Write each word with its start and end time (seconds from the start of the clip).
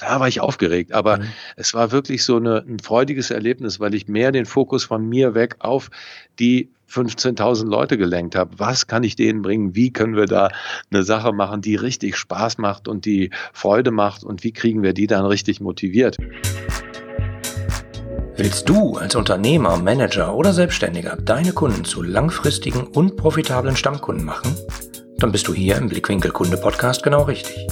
Klar 0.00 0.18
war 0.18 0.28
ich 0.28 0.40
aufgeregt, 0.40 0.92
aber 0.92 1.18
mhm. 1.18 1.24
es 1.56 1.74
war 1.74 1.92
wirklich 1.92 2.24
so 2.24 2.36
eine, 2.36 2.64
ein 2.66 2.78
freudiges 2.78 3.30
Erlebnis, 3.30 3.80
weil 3.80 3.94
ich 3.94 4.08
mehr 4.08 4.32
den 4.32 4.46
Fokus 4.46 4.84
von 4.84 5.06
mir 5.06 5.34
weg 5.34 5.56
auf 5.58 5.90
die 6.38 6.70
15.000 6.90 7.68
Leute 7.68 7.98
gelenkt 7.98 8.34
habe. 8.34 8.58
Was 8.58 8.86
kann 8.86 9.02
ich 9.02 9.14
denen 9.14 9.42
bringen? 9.42 9.74
Wie 9.74 9.92
können 9.92 10.16
wir 10.16 10.24
da 10.24 10.48
eine 10.90 11.02
Sache 11.02 11.34
machen, 11.34 11.60
die 11.60 11.76
richtig 11.76 12.16
Spaß 12.16 12.56
macht 12.56 12.88
und 12.88 13.04
die 13.04 13.28
Freude 13.52 13.90
macht? 13.90 14.24
Und 14.24 14.42
wie 14.42 14.52
kriegen 14.52 14.82
wir 14.82 14.94
die 14.94 15.06
dann 15.06 15.26
richtig 15.26 15.60
motiviert? 15.60 16.16
Willst 18.36 18.70
du 18.70 18.96
als 18.96 19.14
Unternehmer, 19.16 19.76
Manager 19.76 20.34
oder 20.34 20.54
Selbstständiger 20.54 21.16
deine 21.16 21.52
Kunden 21.52 21.84
zu 21.84 22.00
langfristigen 22.02 22.84
und 22.84 23.18
profitablen 23.18 23.76
Stammkunden 23.76 24.24
machen? 24.24 24.56
Dann 25.18 25.30
bist 25.30 25.46
du 25.46 25.52
hier 25.52 25.76
im 25.76 25.90
Blickwinkel 25.90 26.30
Kunde 26.30 26.56
Podcast 26.56 27.02
genau 27.02 27.24
richtig. 27.24 27.66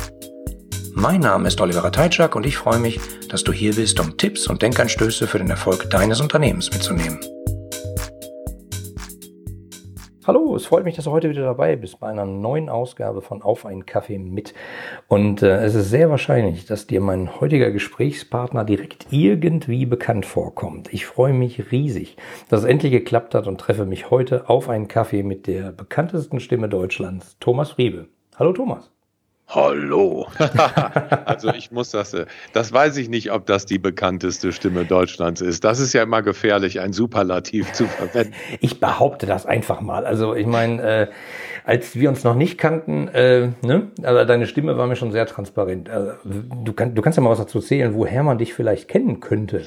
Mein 1.00 1.20
Name 1.20 1.46
ist 1.46 1.60
Oliver 1.60 1.92
Teitschak 1.92 2.34
und 2.34 2.44
ich 2.44 2.56
freue 2.56 2.80
mich, 2.80 2.98
dass 3.28 3.44
du 3.44 3.52
hier 3.52 3.72
bist, 3.72 4.00
um 4.00 4.16
Tipps 4.16 4.48
und 4.48 4.62
Denkanstöße 4.62 5.28
für 5.28 5.38
den 5.38 5.48
Erfolg 5.48 5.88
deines 5.90 6.20
Unternehmens 6.20 6.72
mitzunehmen. 6.72 7.20
Hallo, 10.26 10.56
es 10.56 10.66
freut 10.66 10.82
mich, 10.82 10.96
dass 10.96 11.04
du 11.04 11.12
heute 11.12 11.30
wieder 11.30 11.44
dabei 11.44 11.76
bist 11.76 12.00
bei 12.00 12.08
einer 12.08 12.26
neuen 12.26 12.68
Ausgabe 12.68 13.22
von 13.22 13.42
Auf 13.42 13.64
einen 13.64 13.86
Kaffee 13.86 14.18
mit. 14.18 14.54
Und 15.06 15.40
äh, 15.40 15.62
es 15.64 15.76
ist 15.76 15.88
sehr 15.88 16.10
wahrscheinlich, 16.10 16.66
dass 16.66 16.88
dir 16.88 17.00
mein 17.00 17.40
heutiger 17.40 17.70
Gesprächspartner 17.70 18.64
direkt 18.64 19.06
irgendwie 19.10 19.86
bekannt 19.86 20.26
vorkommt. 20.26 20.92
Ich 20.92 21.06
freue 21.06 21.32
mich 21.32 21.70
riesig, 21.70 22.16
dass 22.48 22.62
es 22.62 22.66
endlich 22.66 22.90
geklappt 22.90 23.36
hat 23.36 23.46
und 23.46 23.60
treffe 23.60 23.86
mich 23.86 24.10
heute 24.10 24.48
auf 24.48 24.68
einen 24.68 24.88
Kaffee 24.88 25.22
mit 25.22 25.46
der 25.46 25.70
bekanntesten 25.70 26.40
Stimme 26.40 26.68
Deutschlands, 26.68 27.36
Thomas 27.38 27.70
Friebe. 27.70 28.08
Hallo 28.36 28.52
Thomas. 28.52 28.97
Hallo. 29.50 30.26
also 31.24 31.48
ich 31.54 31.70
muss 31.70 31.90
das, 31.90 32.12
äh, 32.12 32.26
das 32.52 32.70
weiß 32.70 32.98
ich 32.98 33.08
nicht, 33.08 33.32
ob 33.32 33.46
das 33.46 33.64
die 33.64 33.78
bekannteste 33.78 34.52
Stimme 34.52 34.84
Deutschlands 34.84 35.40
ist. 35.40 35.64
Das 35.64 35.80
ist 35.80 35.94
ja 35.94 36.02
immer 36.02 36.20
gefährlich, 36.20 36.80
ein 36.80 36.92
Superlativ 36.92 37.72
zu 37.72 37.86
verwenden. 37.86 38.34
Ich 38.60 38.78
behaupte 38.78 39.24
das 39.24 39.46
einfach 39.46 39.80
mal. 39.80 40.04
Also 40.04 40.34
ich 40.34 40.46
meine, 40.46 40.82
äh, 40.82 41.06
als 41.64 41.96
wir 41.96 42.10
uns 42.10 42.24
noch 42.24 42.34
nicht 42.34 42.58
kannten, 42.58 43.08
äh, 43.08 43.48
ne, 43.62 43.90
also 44.02 44.24
deine 44.26 44.46
Stimme 44.46 44.76
war 44.76 44.86
mir 44.86 44.96
schon 44.96 45.12
sehr 45.12 45.24
transparent. 45.24 45.88
Also, 45.88 46.12
du, 46.24 46.72
kann, 46.74 46.94
du 46.94 47.00
kannst 47.00 47.16
ja 47.16 47.22
mal 47.22 47.30
was 47.30 47.38
dazu 47.38 47.58
erzählen, 47.58 47.94
woher 47.94 48.22
man 48.22 48.36
dich 48.36 48.52
vielleicht 48.52 48.88
kennen 48.88 49.20
könnte. 49.20 49.66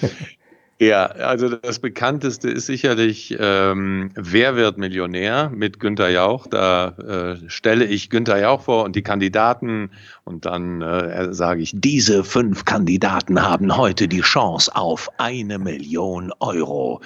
Ja, 0.80 1.06
also 1.06 1.48
das 1.48 1.80
bekannteste 1.80 2.48
ist 2.48 2.66
sicherlich 2.66 3.36
ähm, 3.36 4.10
Wer 4.14 4.54
wird 4.54 4.78
Millionär 4.78 5.50
mit 5.52 5.80
Günter 5.80 6.08
Jauch. 6.08 6.46
Da 6.46 6.90
äh, 6.98 7.50
stelle 7.50 7.84
ich 7.84 8.10
Günter 8.10 8.38
Jauch 8.38 8.62
vor 8.62 8.84
und 8.84 8.94
die 8.94 9.02
Kandidaten 9.02 9.90
und 10.22 10.46
dann 10.46 10.80
äh, 10.82 11.34
sage 11.34 11.62
ich, 11.62 11.72
diese 11.74 12.22
fünf 12.22 12.64
Kandidaten 12.64 13.42
haben 13.42 13.76
heute 13.76 14.06
die 14.06 14.20
Chance 14.20 14.70
auf 14.76 15.10
eine 15.18 15.58
Million 15.58 16.32
Euro. 16.38 17.00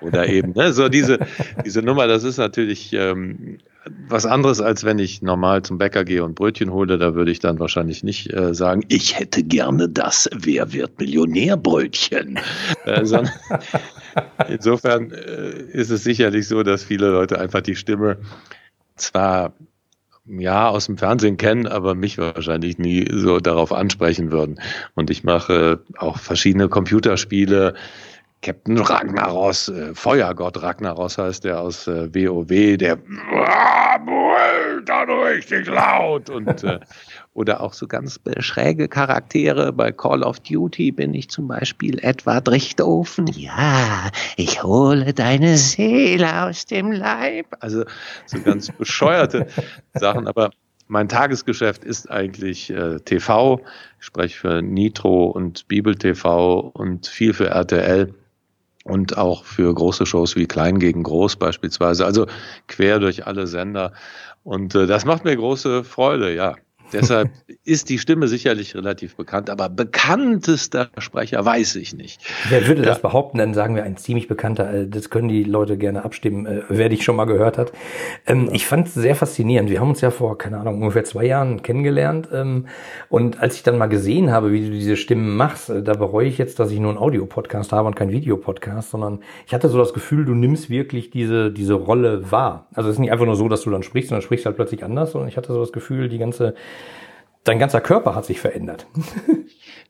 Oder 0.00 0.26
eben, 0.26 0.52
ne, 0.52 0.72
so 0.72 0.88
diese, 0.88 1.18
diese 1.64 1.82
Nummer, 1.82 2.06
das 2.06 2.24
ist 2.24 2.38
natürlich 2.38 2.94
ähm, 2.94 3.58
was 4.08 4.26
anderes, 4.26 4.60
als 4.60 4.84
wenn 4.84 4.98
ich 4.98 5.22
normal 5.22 5.62
zum 5.62 5.78
Bäcker 5.78 6.04
gehe 6.04 6.22
und 6.22 6.34
Brötchen 6.34 6.70
hole. 6.70 6.98
Da 6.98 7.14
würde 7.14 7.30
ich 7.30 7.38
dann 7.38 7.58
wahrscheinlich 7.58 8.02
nicht 8.04 8.32
äh, 8.32 8.54
sagen, 8.54 8.84
ich 8.88 9.18
hätte 9.18 9.42
gerne 9.42 9.88
das 9.88 10.28
Wer 10.34 10.72
wird 10.72 10.98
Millionärbrötchen. 10.98 12.38
äh, 12.84 13.04
insofern 14.48 15.10
äh, 15.10 15.50
ist 15.72 15.90
es 15.90 16.04
sicherlich 16.04 16.46
so, 16.46 16.62
dass 16.62 16.84
viele 16.84 17.10
Leute 17.10 17.40
einfach 17.40 17.62
die 17.62 17.76
Stimme 17.76 18.18
zwar 18.96 19.54
ja 20.26 20.68
aus 20.68 20.86
dem 20.86 20.98
Fernsehen 20.98 21.38
kennen, 21.38 21.66
aber 21.66 21.94
mich 21.94 22.18
wahrscheinlich 22.18 22.78
nie 22.78 23.08
so 23.10 23.40
darauf 23.40 23.72
ansprechen 23.72 24.30
würden. 24.30 24.60
Und 24.94 25.10
ich 25.10 25.24
mache 25.24 25.80
auch 25.96 26.18
verschiedene 26.18 26.68
Computerspiele 26.68 27.74
Captain 28.42 28.78
Ragnaros, 28.78 29.68
äh, 29.68 29.94
Feuergott 29.94 30.62
Ragnaros 30.62 31.18
heißt 31.18 31.44
der 31.44 31.60
aus 31.60 31.86
äh, 31.86 32.08
WoW, 32.14 32.78
der 32.78 32.96
brüllt 32.96 34.88
dann 34.88 35.10
richtig 35.10 35.66
laut 35.66 36.30
und 36.30 36.64
äh, 36.64 36.80
oder 37.34 37.60
auch 37.60 37.74
so 37.74 37.86
ganz 37.86 38.18
schräge 38.38 38.88
Charaktere. 38.88 39.74
Bei 39.74 39.92
Call 39.92 40.22
of 40.22 40.40
Duty 40.40 40.90
bin 40.90 41.12
ich 41.12 41.28
zum 41.28 41.48
Beispiel 41.48 41.98
Edward 42.02 42.48
Richtofen. 42.48 43.26
Ja, 43.26 44.10
ich 44.36 44.62
hole 44.62 45.12
deine 45.12 45.58
Seele 45.58 46.44
aus 46.44 46.64
dem 46.64 46.92
Leib. 46.92 47.46
Also 47.60 47.84
so 48.24 48.40
ganz 48.40 48.72
bescheuerte 48.78 49.48
Sachen, 49.92 50.26
aber 50.26 50.50
mein 50.88 51.08
Tagesgeschäft 51.08 51.84
ist 51.84 52.10
eigentlich 52.10 52.70
äh, 52.70 52.98
TV. 53.00 53.60
Ich 54.00 54.06
spreche 54.06 54.38
für 54.38 54.62
Nitro 54.62 55.26
und 55.26 55.68
Bibel 55.68 55.94
TV 55.94 56.60
und 56.60 57.06
viel 57.06 57.34
für 57.34 57.48
RTL 57.48 58.14
und 58.84 59.18
auch 59.18 59.44
für 59.44 59.72
große 59.72 60.06
Shows 60.06 60.36
wie 60.36 60.46
Klein 60.46 60.78
gegen 60.78 61.02
Groß 61.02 61.36
beispielsweise, 61.36 62.04
also 62.04 62.26
quer 62.66 62.98
durch 62.98 63.26
alle 63.26 63.46
Sender. 63.46 63.92
Und 64.42 64.74
äh, 64.74 64.86
das 64.86 65.04
macht 65.04 65.24
mir 65.24 65.36
große 65.36 65.84
Freude, 65.84 66.34
ja. 66.34 66.56
Deshalb 66.92 67.30
ist 67.64 67.88
die 67.88 67.98
Stimme 67.98 68.28
sicherlich 68.28 68.74
relativ 68.74 69.16
bekannt, 69.16 69.50
aber 69.50 69.68
bekanntester 69.68 70.90
Sprecher 70.98 71.44
weiß 71.44 71.76
ich 71.76 71.94
nicht. 71.94 72.20
Wer 72.48 72.66
würde 72.66 72.82
ja. 72.82 72.88
das 72.88 73.02
behaupten? 73.02 73.38
Dann 73.38 73.54
sagen 73.54 73.74
wir 73.74 73.84
ein 73.84 73.96
ziemlich 73.96 74.28
bekannter. 74.28 74.72
Äh, 74.72 74.88
das 74.88 75.10
können 75.10 75.28
die 75.28 75.44
Leute 75.44 75.76
gerne 75.76 76.04
abstimmen, 76.04 76.46
äh, 76.46 76.62
wer 76.68 76.88
dich 76.88 77.04
schon 77.04 77.16
mal 77.16 77.26
gehört 77.26 77.58
hat. 77.58 77.72
Ähm, 78.26 78.50
ich 78.52 78.66
fand 78.66 78.88
es 78.88 78.94
sehr 78.94 79.14
faszinierend. 79.14 79.70
Wir 79.70 79.80
haben 79.80 79.90
uns 79.90 80.00
ja 80.00 80.10
vor, 80.10 80.38
keine 80.38 80.58
Ahnung, 80.58 80.80
ungefähr 80.80 81.04
zwei 81.04 81.24
Jahren 81.24 81.62
kennengelernt. 81.62 82.28
Ähm, 82.32 82.66
und 83.08 83.40
als 83.40 83.56
ich 83.56 83.62
dann 83.62 83.78
mal 83.78 83.86
gesehen 83.86 84.30
habe, 84.30 84.52
wie 84.52 84.64
du 84.64 84.70
diese 84.70 84.96
Stimmen 84.96 85.36
machst, 85.36 85.70
äh, 85.70 85.82
da 85.82 85.94
bereue 85.94 86.26
ich 86.26 86.38
jetzt, 86.38 86.58
dass 86.58 86.70
ich 86.70 86.80
nur 86.80 86.90
einen 86.90 86.98
Audiopodcast 86.98 87.72
habe 87.72 87.86
und 87.88 87.96
keinen 87.96 88.12
Videopodcast, 88.12 88.90
sondern 88.90 89.20
ich 89.46 89.54
hatte 89.54 89.68
so 89.68 89.78
das 89.78 89.92
Gefühl, 89.92 90.24
du 90.24 90.34
nimmst 90.34 90.70
wirklich 90.70 91.10
diese, 91.10 91.50
diese 91.50 91.74
Rolle 91.74 92.30
wahr. 92.30 92.66
Also 92.74 92.88
es 92.88 92.96
ist 92.96 93.00
nicht 93.00 93.12
einfach 93.12 93.26
nur 93.26 93.36
so, 93.36 93.48
dass 93.48 93.62
du 93.62 93.70
dann 93.70 93.82
sprichst, 93.82 94.10
sondern 94.10 94.22
sprichst 94.22 94.46
halt 94.46 94.56
plötzlich 94.56 94.84
anders, 94.84 95.12
sondern 95.12 95.28
ich 95.28 95.36
hatte 95.36 95.52
so 95.52 95.60
das 95.60 95.72
Gefühl, 95.72 96.08
die 96.08 96.18
ganze 96.18 96.54
dein 97.44 97.58
ganzer 97.58 97.80
Körper 97.80 98.14
hat 98.14 98.26
sich 98.26 98.40
verändert. 98.40 98.86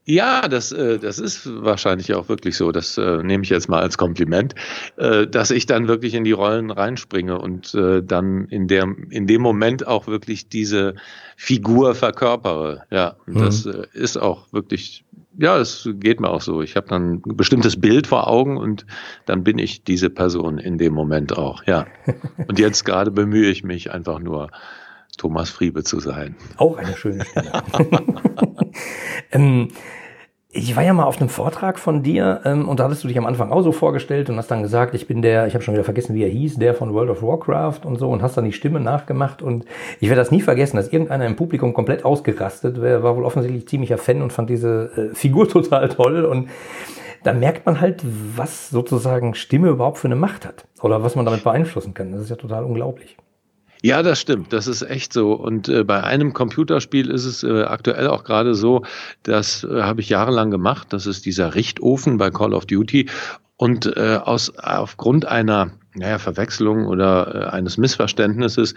Ja, 0.07 0.49
das, 0.49 0.73
äh, 0.73 0.99
das 0.99 1.19
ist 1.19 1.49
wahrscheinlich 1.63 2.15
auch 2.15 2.29
wirklich 2.29 2.57
so. 2.57 2.73
Das 2.73 2.99
äh, 2.99 3.23
nehme 3.23 3.45
ich 3.45 3.51
jetzt 3.51 3.69
mal 3.69 3.81
als 3.81 3.99
Kompliment, 3.99 4.55
äh, 4.97 5.27
dass 5.27 5.51
ich 5.51 5.67
dann 5.67 5.89
wirklich 5.89 6.15
in 6.15 6.25
die 6.25 6.33
Rollen 6.33 6.71
reinspringe 6.71 7.39
und 7.39 7.75
äh, 7.75 8.03
dann 8.03 8.47
in, 8.47 8.67
der, 8.67 8.89
in 9.11 9.27
dem 9.27 9.43
Moment 9.43 9.87
auch 9.87 10.07
wirklich 10.09 10.49
diese 10.49 10.95
Figur 11.37 11.95
verkörpere. 11.95 12.85
Ja, 12.91 13.17
mhm. 13.27 13.39
das 13.39 13.67
äh, 13.67 13.87
ist 13.93 14.17
auch 14.17 14.53
wirklich, 14.53 15.05
ja, 15.39 15.59
es 15.59 15.89
geht 15.95 16.19
mir 16.19 16.31
auch 16.31 16.43
so. 16.43 16.63
Ich 16.63 16.77
habe 16.77 16.89
dann 16.89 17.23
ein 17.25 17.37
bestimmtes 17.37 17.79
Bild 17.79 18.07
vor 18.07 18.27
Augen 18.27 18.57
und 18.57 18.87
dann 19.27 19.45
bin 19.45 19.59
ich 19.59 19.85
diese 19.85 20.11
Person 20.11 20.59
in 20.59 20.79
dem 20.79 20.95
Moment 20.95 21.39
auch. 21.39 21.63
Ja. 21.67 21.87
Und 22.49 22.59
jetzt 22.59 22.85
gerade 22.85 23.11
bemühe 23.11 23.49
ich 23.49 23.63
mich 23.63 23.93
einfach 23.93 24.19
nur 24.19 24.51
Thomas 25.17 25.51
Friebe 25.51 25.85
zu 25.85 26.01
sein. 26.01 26.37
Auch 26.57 26.77
eine 26.77 26.97
schöne 26.97 27.25
Stimme. 27.25 27.53
ähm, 29.33 29.69
ich 30.53 30.75
war 30.75 30.83
ja 30.83 30.93
mal 30.93 31.05
auf 31.05 31.21
einem 31.21 31.29
Vortrag 31.29 31.79
von 31.79 32.03
dir 32.03 32.41
ähm, 32.45 32.69
und 32.69 32.81
da 32.81 32.85
hattest 32.85 33.05
du 33.05 33.09
dich 33.09 33.17
am 33.17 33.27
Anfang 33.27 33.53
auch 33.53 33.63
so 33.63 33.71
vorgestellt 33.71 34.29
und 34.31 34.37
hast 34.37 34.51
dann 34.51 34.63
gesagt, 34.63 34.95
ich 34.95 35.07
bin 35.07 35.23
der, 35.23 35.47
ich 35.47 35.55
habe 35.55 35.63
schon 35.63 35.75
wieder 35.75 35.85
vergessen, 35.85 36.15
wie 36.17 36.25
er 36.25 36.29
hieß, 36.29 36.57
der 36.57 36.75
von 36.75 36.93
World 36.93 37.11
of 37.11 37.23
Warcraft 37.23 37.83
und 37.85 37.97
so 37.97 38.11
und 38.11 38.21
hast 38.21 38.37
dann 38.37 38.45
die 38.45 38.53
Stimme 38.53 38.81
nachgemacht 38.81 39.43
und 39.43 39.65
ich 40.01 40.09
werde 40.09 40.21
das 40.21 40.33
nie 40.33 40.41
vergessen, 40.41 40.77
dass 40.77 40.93
irgendeiner 40.93 41.27
im 41.27 41.37
Publikum 41.37 41.73
komplett 41.73 42.05
ausgerastet 42.05 42.81
wäre, 42.81 43.05
war 43.05 43.17
wohl 43.17 43.25
offensichtlich 43.25 43.69
ziemlicher 43.69 43.97
Fan 43.97 44.23
und 44.23 44.33
fand 44.33 44.51
diese 44.51 44.91
äh, 45.13 45.15
Figur 45.15 45.49
total 45.49 45.89
toll 45.89 46.25
und 46.25 46.49
da 47.23 47.33
merkt 47.33 47.67
man 47.67 47.81
halt, 47.81 48.03
was 48.37 48.71
sozusagen 48.71 49.35
Stimme 49.35 49.69
überhaupt 49.69 49.99
für 49.99 50.09
eine 50.09 50.17
Macht 50.17 50.47
hat 50.47 50.65
oder 50.83 51.05
was 51.05 51.15
man 51.15 51.27
damit 51.27 51.45
beeinflussen 51.45 51.95
kann. 51.95 52.11
Das 52.13 52.23
ist 52.23 52.31
ja 52.31 52.37
total 52.37 52.65
unglaublich. 52.65 53.17
Ja, 53.83 54.03
das 54.03 54.21
stimmt. 54.21 54.53
Das 54.53 54.67
ist 54.67 54.83
echt 54.83 55.13
so. 55.13 55.33
Und 55.33 55.69
äh, 55.69 55.85
bei 55.85 56.03
einem 56.03 56.33
Computerspiel 56.35 57.11
ist 57.11 57.25
es 57.25 57.43
äh, 57.43 57.63
aktuell 57.63 58.09
auch 58.09 58.25
gerade 58.25 58.55
so, 58.55 58.85
das 59.23 59.65
äh, 59.65 59.83
habe 59.83 60.03
ich 60.03 60.11
jahrelang 60.11 60.51
gemacht. 60.51 60.89
Das 60.91 61.07
ist 61.07 61.25
dieser 61.25 61.55
Richtofen 61.55 62.19
bei 62.19 62.31
Call 62.31 62.53
of 62.53 62.67
Duty. 62.67 63.09
Und 63.57 63.87
äh, 63.97 64.19
aus, 64.23 64.53
aufgrund 64.59 65.27
einer 65.27 65.71
naja, 65.95 66.19
Verwechslung 66.19 66.87
oder 66.87 67.35
äh, 67.35 67.45
eines 67.51 67.77
Missverständnisses 67.77 68.75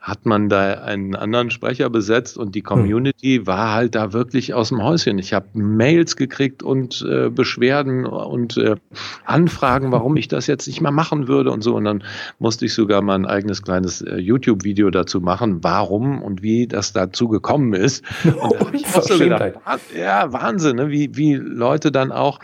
hat 0.00 0.26
man 0.26 0.48
da 0.48 0.82
einen 0.82 1.14
anderen 1.14 1.50
Sprecher 1.50 1.90
besetzt 1.90 2.36
und 2.36 2.54
die 2.54 2.60
hm. 2.60 2.66
Community 2.66 3.36
hm. 3.36 3.46
war 3.46 3.72
halt 3.72 3.94
da 3.94 4.12
wirklich 4.12 4.52
aus 4.52 4.70
dem 4.70 4.82
Häuschen. 4.82 5.18
Ich 5.18 5.32
habe 5.32 5.46
Mails 5.54 6.16
gekriegt 6.16 6.64
und 6.64 7.06
äh, 7.08 7.30
Beschwerden 7.30 8.04
und 8.04 8.56
äh, 8.56 8.76
Anfragen, 9.24 9.92
warum 9.92 10.16
ich 10.16 10.26
das 10.26 10.48
jetzt 10.48 10.66
nicht 10.66 10.80
mehr 10.80 10.90
machen 10.90 11.28
würde 11.28 11.52
und 11.52 11.62
so. 11.62 11.76
Und 11.76 11.84
dann 11.84 12.02
musste 12.40 12.66
ich 12.66 12.74
sogar 12.74 13.00
mal 13.00 13.14
ein 13.14 13.26
eigenes 13.26 13.62
kleines 13.62 14.00
äh, 14.00 14.16
YouTube-Video 14.16 14.90
dazu 14.90 15.20
machen, 15.20 15.62
warum 15.62 16.20
und 16.20 16.42
wie 16.42 16.66
das 16.66 16.92
dazu 16.92 17.28
gekommen 17.28 17.74
ist. 17.74 18.04
Und 18.24 18.54
da 18.54 18.66
habe 18.66 18.76
ich 18.76 18.86
auch 18.86 19.02
so 19.02 19.18
gedacht, 19.18 19.54
ja, 19.96 20.32
Wahnsinn, 20.32 20.76
ne? 20.76 20.90
wie, 20.90 21.16
wie 21.16 21.34
Leute 21.34 21.90
dann 21.92 22.12
auch 22.12 22.38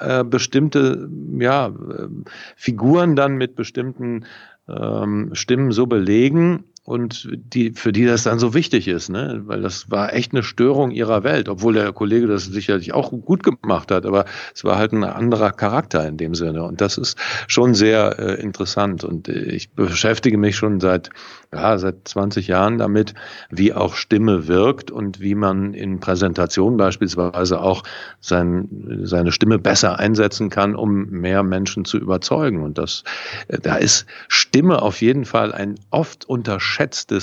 äh, 0.00 0.24
bestimmte 0.24 1.08
ja, 1.38 1.68
äh, 1.68 2.08
Figuren 2.56 3.16
dann 3.16 3.36
mit 3.36 3.56
bestimmten 3.56 4.24
ähm, 4.68 5.30
Stimmen 5.34 5.72
so 5.72 5.86
belegen 5.86 6.64
und 6.88 7.28
die, 7.32 7.72
für 7.72 7.92
die 7.92 8.06
das 8.06 8.22
dann 8.22 8.38
so 8.38 8.54
wichtig 8.54 8.88
ist, 8.88 9.10
ne? 9.10 9.42
weil 9.44 9.60
das 9.60 9.90
war 9.90 10.14
echt 10.14 10.32
eine 10.32 10.42
Störung 10.42 10.90
ihrer 10.90 11.22
Welt, 11.22 11.50
obwohl 11.50 11.74
der 11.74 11.92
Kollege 11.92 12.26
das 12.26 12.44
sicherlich 12.44 12.94
auch 12.94 13.10
gut 13.10 13.42
gemacht 13.42 13.90
hat, 13.90 14.06
aber 14.06 14.24
es 14.54 14.64
war 14.64 14.78
halt 14.78 14.92
ein 14.92 15.04
anderer 15.04 15.52
Charakter 15.52 16.08
in 16.08 16.16
dem 16.16 16.34
Sinne 16.34 16.62
und 16.62 16.80
das 16.80 16.96
ist 16.96 17.18
schon 17.46 17.74
sehr 17.74 18.18
äh, 18.18 18.40
interessant 18.40 19.04
und 19.04 19.28
ich 19.28 19.70
beschäftige 19.72 20.38
mich 20.38 20.56
schon 20.56 20.80
seit 20.80 21.10
ja, 21.52 21.78
seit 21.78 22.06
20 22.06 22.46
Jahren 22.46 22.76
damit, 22.76 23.14
wie 23.48 23.72
auch 23.72 23.94
Stimme 23.94 24.48
wirkt 24.48 24.90
und 24.90 25.20
wie 25.20 25.34
man 25.34 25.72
in 25.72 25.98
Präsentationen 25.98 26.76
beispielsweise 26.76 27.60
auch 27.60 27.84
sein, 28.20 28.68
seine 29.04 29.32
Stimme 29.32 29.58
besser 29.58 29.98
einsetzen 29.98 30.50
kann, 30.50 30.74
um 30.74 31.08
mehr 31.08 31.42
Menschen 31.42 31.86
zu 31.86 31.96
überzeugen. 31.96 32.62
Und 32.62 32.76
das, 32.76 33.02
äh, 33.48 33.58
da 33.58 33.76
ist 33.76 34.04
Stimme 34.28 34.82
auf 34.82 35.00
jeden 35.00 35.24
Fall 35.24 35.52
ein 35.52 35.76
oft 35.90 36.26
unterschätztes 36.26 36.77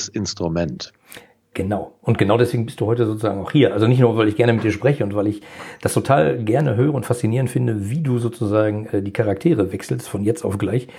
Instrument. 0.07 0.91
Genau. 1.55 1.93
Und 2.01 2.17
genau 2.17 2.37
deswegen 2.37 2.65
bist 2.65 2.81
du 2.81 2.85
heute 2.85 3.05
sozusagen 3.05 3.39
auch 3.39 3.51
hier. 3.51 3.73
Also 3.73 3.87
nicht 3.87 4.01
nur, 4.01 4.17
weil 4.17 4.27
ich 4.27 4.35
gerne 4.35 4.51
mit 4.51 4.65
dir 4.65 4.73
spreche 4.73 5.05
und 5.05 5.15
weil 5.15 5.27
ich 5.27 5.41
das 5.81 5.93
total 5.93 6.43
gerne 6.43 6.75
höre 6.75 6.93
und 6.93 7.05
faszinierend 7.05 7.49
finde, 7.49 7.89
wie 7.89 8.01
du 8.01 8.19
sozusagen 8.19 8.87
äh, 8.87 9.01
die 9.01 9.13
Charaktere 9.13 9.71
wechselst 9.71 10.09
von 10.09 10.23
jetzt 10.23 10.43
auf 10.43 10.57
gleich, 10.57 10.89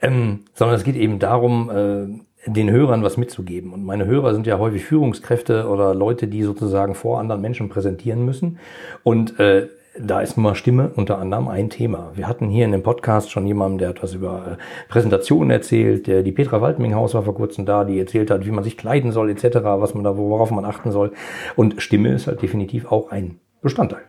ähm, 0.00 0.44
sondern 0.54 0.76
es 0.76 0.84
geht 0.84 0.96
eben 0.96 1.18
darum, 1.18 1.70
äh, 1.70 2.06
den 2.50 2.70
Hörern 2.70 3.02
was 3.02 3.18
mitzugeben. 3.18 3.74
Und 3.74 3.84
meine 3.84 4.06
Hörer 4.06 4.32
sind 4.32 4.46
ja 4.46 4.58
häufig 4.58 4.84
Führungskräfte 4.84 5.68
oder 5.68 5.94
Leute, 5.94 6.26
die 6.26 6.42
sozusagen 6.42 6.94
vor 6.94 7.18
anderen 7.20 7.42
Menschen 7.42 7.68
präsentieren 7.68 8.24
müssen. 8.24 8.58
Und 9.02 9.38
äh, 9.38 9.68
da 10.00 10.20
ist 10.20 10.36
nun 10.36 10.44
mal 10.44 10.54
Stimme 10.54 10.90
unter 10.94 11.18
anderem 11.18 11.48
ein 11.48 11.70
Thema. 11.70 12.12
Wir 12.14 12.28
hatten 12.28 12.48
hier 12.48 12.64
in 12.64 12.72
dem 12.72 12.82
Podcast 12.82 13.30
schon 13.30 13.46
jemanden, 13.46 13.78
der 13.78 13.90
hat 13.90 14.02
was 14.02 14.14
über 14.14 14.58
äh, 14.58 14.88
Präsentationen 14.88 15.50
erzählt. 15.50 16.06
Der, 16.06 16.22
die 16.22 16.32
Petra 16.32 16.60
Waldminghaus 16.60 17.14
war 17.14 17.22
vor 17.22 17.34
kurzem 17.34 17.66
da, 17.66 17.84
die 17.84 17.98
erzählt 17.98 18.30
hat, 18.30 18.46
wie 18.46 18.50
man 18.50 18.64
sich 18.64 18.76
kleiden 18.76 19.12
soll 19.12 19.30
etc., 19.30 19.58
was 19.62 19.94
man 19.94 20.04
da, 20.04 20.16
worauf 20.16 20.50
man 20.50 20.64
achten 20.64 20.90
soll. 20.92 21.12
Und 21.56 21.82
Stimme 21.82 22.12
ist 22.12 22.26
halt 22.26 22.42
definitiv 22.42 22.90
auch 22.90 23.10
ein 23.10 23.40
Bestandteil. 23.60 24.02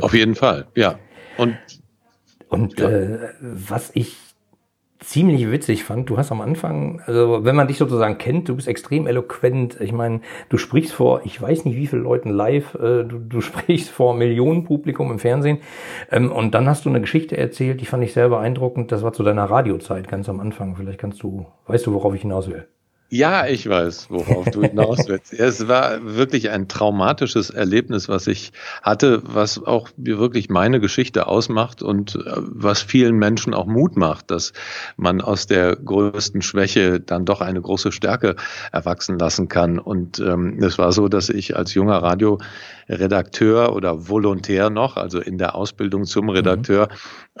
Auf 0.00 0.14
jeden 0.14 0.34
Fall, 0.34 0.66
ja. 0.74 0.98
Und, 1.36 1.56
und 2.48 2.78
ja. 2.78 2.88
Äh, 2.88 3.18
was 3.40 3.90
ich 3.94 4.16
ziemlich 5.00 5.50
witzig 5.50 5.84
fand. 5.84 6.08
Du 6.10 6.18
hast 6.18 6.30
am 6.30 6.40
Anfang, 6.40 7.02
also 7.06 7.44
wenn 7.44 7.56
man 7.56 7.68
dich 7.68 7.78
sozusagen 7.78 8.18
kennt, 8.18 8.48
du 8.48 8.56
bist 8.56 8.68
extrem 8.68 9.06
eloquent. 9.06 9.80
Ich 9.80 9.92
meine, 9.92 10.20
du 10.48 10.58
sprichst 10.58 10.92
vor, 10.92 11.22
ich 11.24 11.40
weiß 11.40 11.64
nicht 11.64 11.76
wie 11.76 11.86
viele 11.86 12.02
Leuten 12.02 12.30
live, 12.30 12.74
äh, 12.74 13.04
du, 13.04 13.18
du 13.18 13.40
sprichst 13.40 13.90
vor 13.90 14.14
Millionen 14.14 14.64
Publikum 14.64 15.10
im 15.10 15.18
Fernsehen. 15.18 15.58
Ähm, 16.10 16.30
und 16.30 16.54
dann 16.54 16.68
hast 16.68 16.84
du 16.84 16.90
eine 16.90 17.00
Geschichte 17.00 17.36
erzählt, 17.36 17.80
die 17.80 17.86
fand 17.86 18.04
ich 18.04 18.12
sehr 18.12 18.28
beeindruckend. 18.28 18.92
Das 18.92 19.02
war 19.02 19.12
zu 19.12 19.22
deiner 19.22 19.44
Radiozeit 19.44 20.08
ganz 20.08 20.28
am 20.28 20.40
Anfang. 20.40 20.76
Vielleicht 20.76 20.98
kannst 20.98 21.22
du, 21.22 21.46
weißt 21.66 21.86
du, 21.86 21.92
worauf 21.92 22.14
ich 22.14 22.22
hinaus 22.22 22.48
will? 22.48 22.66
Ja, 23.12 23.48
ich 23.48 23.68
weiß, 23.68 24.06
worauf 24.08 24.44
du 24.52 24.62
hinaus 24.62 25.08
willst. 25.08 25.32
es 25.38 25.66
war 25.66 25.98
wirklich 26.16 26.50
ein 26.50 26.68
traumatisches 26.68 27.50
Erlebnis, 27.50 28.08
was 28.08 28.28
ich 28.28 28.52
hatte, 28.82 29.20
was 29.24 29.60
auch 29.60 29.88
wirklich 29.96 30.48
meine 30.48 30.78
Geschichte 30.78 31.26
ausmacht 31.26 31.82
und 31.82 32.14
äh, 32.14 32.20
was 32.36 32.82
vielen 32.82 33.16
Menschen 33.16 33.52
auch 33.52 33.66
Mut 33.66 33.96
macht, 33.96 34.30
dass 34.30 34.52
man 34.96 35.20
aus 35.20 35.48
der 35.48 35.74
größten 35.74 36.40
Schwäche 36.40 37.00
dann 37.00 37.24
doch 37.24 37.40
eine 37.40 37.60
große 37.60 37.90
Stärke 37.90 38.36
erwachsen 38.70 39.18
lassen 39.18 39.48
kann. 39.48 39.80
Und 39.80 40.20
ähm, 40.20 40.62
es 40.62 40.78
war 40.78 40.92
so, 40.92 41.08
dass 41.08 41.30
ich 41.30 41.56
als 41.56 41.74
junger 41.74 42.04
Radioredakteur 42.04 43.74
oder 43.74 44.08
Volontär 44.08 44.70
noch, 44.70 44.96
also 44.96 45.18
in 45.18 45.36
der 45.36 45.56
Ausbildung 45.56 46.04
zum 46.04 46.26
mhm. 46.26 46.30
Redakteur, 46.30 46.88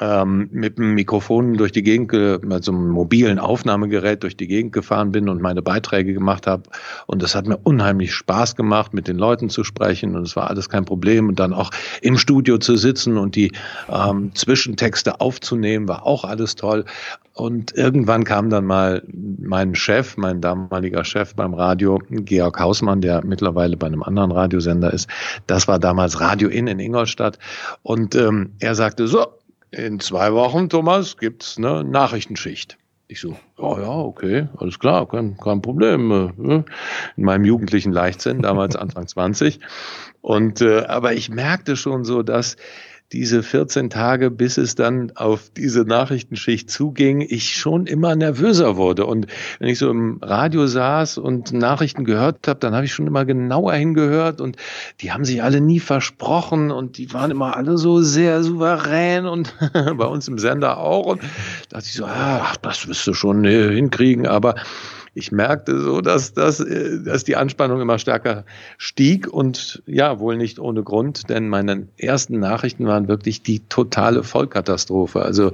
ähm, 0.00 0.48
mit 0.50 0.78
dem 0.78 0.94
Mikrofon 0.94 1.54
durch 1.54 1.70
die 1.70 1.84
Gegend, 1.84 2.10
mit 2.10 2.64
so 2.64 2.72
einem 2.72 2.88
mobilen 2.88 3.38
Aufnahmegerät 3.38 4.24
durch 4.24 4.36
die 4.36 4.48
Gegend 4.48 4.72
gefahren 4.72 5.12
bin 5.12 5.28
und 5.28 5.40
meine 5.40 5.59
meine 5.60 5.62
Beiträge 5.62 6.14
gemacht 6.14 6.46
habe. 6.46 6.64
Und 7.06 7.22
es 7.22 7.34
hat 7.34 7.46
mir 7.46 7.58
unheimlich 7.58 8.14
Spaß 8.14 8.56
gemacht, 8.56 8.94
mit 8.94 9.08
den 9.08 9.16
Leuten 9.16 9.50
zu 9.50 9.64
sprechen. 9.64 10.16
Und 10.16 10.26
es 10.26 10.36
war 10.36 10.48
alles 10.48 10.68
kein 10.68 10.84
Problem. 10.84 11.28
Und 11.28 11.38
dann 11.38 11.52
auch 11.52 11.70
im 12.02 12.18
Studio 12.18 12.58
zu 12.58 12.76
sitzen 12.76 13.16
und 13.18 13.36
die 13.36 13.52
ähm, 13.88 14.34
Zwischentexte 14.34 15.20
aufzunehmen, 15.20 15.88
war 15.88 16.06
auch 16.06 16.24
alles 16.24 16.56
toll. 16.56 16.84
Und 17.34 17.74
irgendwann 17.74 18.24
kam 18.24 18.50
dann 18.50 18.66
mal 18.66 19.02
mein 19.08 19.74
Chef, 19.74 20.16
mein 20.16 20.40
damaliger 20.40 21.04
Chef 21.04 21.34
beim 21.34 21.54
Radio, 21.54 21.98
Georg 22.10 22.58
Hausmann, 22.58 23.00
der 23.00 23.24
mittlerweile 23.24 23.76
bei 23.76 23.86
einem 23.86 24.02
anderen 24.02 24.32
Radiosender 24.32 24.92
ist. 24.92 25.08
Das 25.46 25.68
war 25.68 25.78
damals 25.78 26.20
Radio 26.20 26.48
In 26.48 26.66
in 26.66 26.78
Ingolstadt. 26.78 27.38
Und 27.82 28.14
ähm, 28.14 28.52
er 28.58 28.74
sagte, 28.74 29.06
so, 29.06 29.26
in 29.70 30.00
zwei 30.00 30.32
Wochen, 30.32 30.68
Thomas, 30.68 31.16
gibt's 31.16 31.56
eine 31.56 31.84
Nachrichtenschicht. 31.84 32.76
Ich 33.10 33.20
so, 33.20 33.34
ja, 33.58 33.80
ja, 33.80 33.90
okay, 33.90 34.46
alles 34.58 34.78
klar, 34.78 35.08
kein, 35.08 35.36
kein 35.36 35.60
Problem. 35.60 36.12
Äh, 36.12 36.62
in 37.16 37.24
meinem 37.24 37.44
jugendlichen 37.44 37.90
Leichtsinn, 37.90 38.40
damals 38.40 38.76
Anfang 38.76 39.08
20. 39.08 39.58
Und 40.20 40.60
äh, 40.60 40.84
aber 40.84 41.12
ich 41.12 41.28
merkte 41.28 41.74
schon 41.74 42.04
so, 42.04 42.22
dass 42.22 42.56
diese 43.12 43.42
14 43.42 43.90
Tage, 43.90 44.30
bis 44.30 44.56
es 44.56 44.76
dann 44.76 45.12
auf 45.16 45.50
diese 45.56 45.82
Nachrichtenschicht 45.82 46.70
zuging, 46.70 47.20
ich 47.20 47.56
schon 47.56 47.86
immer 47.86 48.14
nervöser 48.14 48.76
wurde. 48.76 49.06
Und 49.06 49.26
wenn 49.58 49.68
ich 49.68 49.78
so 49.78 49.90
im 49.90 50.18
Radio 50.22 50.66
saß 50.66 51.18
und 51.18 51.52
Nachrichten 51.52 52.04
gehört 52.04 52.46
habe, 52.46 52.60
dann 52.60 52.74
habe 52.74 52.84
ich 52.84 52.92
schon 52.92 53.08
immer 53.08 53.24
genauer 53.24 53.72
hingehört 53.72 54.40
und 54.40 54.56
die 55.00 55.12
haben 55.12 55.24
sich 55.24 55.42
alle 55.42 55.60
nie 55.60 55.80
versprochen 55.80 56.70
und 56.70 56.98
die 56.98 57.12
waren 57.12 57.32
immer 57.32 57.56
alle 57.56 57.78
so 57.78 58.00
sehr 58.00 58.44
souverän 58.44 59.26
und 59.26 59.54
bei 59.72 60.06
uns 60.06 60.28
im 60.28 60.38
Sender 60.38 60.78
auch. 60.78 61.06
Und 61.06 61.22
da 61.22 61.78
dachte 61.78 61.86
ich 61.86 61.94
so, 61.94 62.04
ach, 62.04 62.56
das 62.58 62.86
wirst 62.86 63.06
du 63.06 63.14
schon 63.14 63.44
äh, 63.44 63.74
hinkriegen, 63.74 64.26
aber 64.26 64.54
ich 65.14 65.32
merkte 65.32 65.80
so, 65.80 66.00
dass, 66.00 66.34
dass, 66.34 66.60
äh, 66.60 67.02
dass 67.02 67.24
die 67.24 67.36
Anspannung 67.36 67.80
immer 67.80 67.98
stärker 67.98 68.44
stieg 68.78 69.26
und 69.26 69.82
ja, 69.86 70.18
wohl 70.18 70.36
nicht 70.36 70.58
ohne 70.58 70.82
Grund, 70.82 71.28
denn 71.28 71.48
meine 71.48 71.88
ersten 71.96 72.38
Nachrichten 72.38 72.86
waren 72.86 73.08
wirklich 73.08 73.42
die 73.42 73.60
totale 73.68 74.22
Vollkatastrophe. 74.22 75.22
Also 75.22 75.52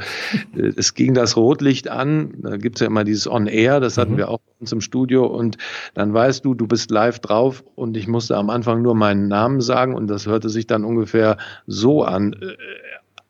äh, 0.56 0.72
es 0.76 0.94
ging 0.94 1.14
das 1.14 1.36
Rotlicht 1.36 1.88
an, 1.88 2.34
da 2.38 2.56
gibt's 2.56 2.80
ja 2.80 2.86
immer 2.86 3.04
dieses 3.04 3.26
On-Air, 3.28 3.80
das 3.80 3.96
hatten 3.98 4.12
mhm. 4.12 4.18
wir 4.18 4.28
auch 4.28 4.38
bei 4.38 4.52
uns 4.60 4.72
im 4.72 4.80
Studio 4.80 5.26
und 5.26 5.56
dann 5.94 6.12
weißt 6.12 6.44
du, 6.44 6.54
du 6.54 6.66
bist 6.66 6.90
live 6.90 7.18
drauf 7.20 7.64
und 7.74 7.96
ich 7.96 8.08
musste 8.08 8.36
am 8.36 8.50
Anfang 8.50 8.82
nur 8.82 8.94
meinen 8.94 9.28
Namen 9.28 9.60
sagen 9.60 9.94
und 9.94 10.08
das 10.08 10.26
hörte 10.26 10.48
sich 10.48 10.66
dann 10.66 10.84
ungefähr 10.84 11.38
so 11.66 12.04
an. 12.04 12.36